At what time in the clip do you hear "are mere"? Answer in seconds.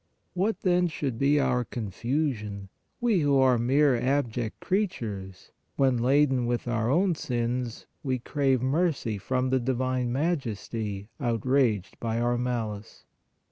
3.37-3.95